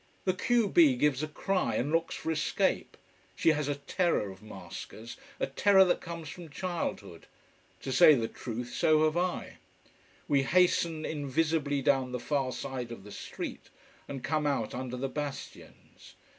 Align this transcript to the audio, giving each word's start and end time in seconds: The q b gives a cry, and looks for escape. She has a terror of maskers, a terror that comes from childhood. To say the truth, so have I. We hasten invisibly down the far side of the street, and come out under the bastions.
The 0.25 0.33
q 0.33 0.67
b 0.67 0.95
gives 0.95 1.21
a 1.21 1.27
cry, 1.27 1.75
and 1.75 1.91
looks 1.91 2.15
for 2.15 2.31
escape. 2.31 2.97
She 3.35 3.49
has 3.49 3.67
a 3.67 3.75
terror 3.75 4.31
of 4.31 4.41
maskers, 4.41 5.15
a 5.39 5.45
terror 5.45 5.85
that 5.85 6.01
comes 6.01 6.27
from 6.27 6.49
childhood. 6.49 7.27
To 7.81 7.91
say 7.91 8.15
the 8.15 8.27
truth, 8.27 8.73
so 8.73 9.03
have 9.03 9.15
I. 9.15 9.57
We 10.27 10.41
hasten 10.41 11.05
invisibly 11.05 11.83
down 11.83 12.13
the 12.13 12.19
far 12.19 12.51
side 12.51 12.91
of 12.91 13.03
the 13.03 13.11
street, 13.11 13.69
and 14.07 14.23
come 14.23 14.47
out 14.47 14.73
under 14.73 14.97
the 14.97 15.07
bastions. 15.07 16.15